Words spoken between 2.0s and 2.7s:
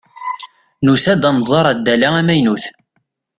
amaynut.